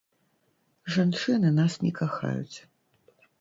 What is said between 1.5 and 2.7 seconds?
нас не кахаюць.